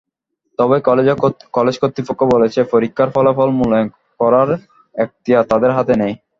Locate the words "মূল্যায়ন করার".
3.57-4.49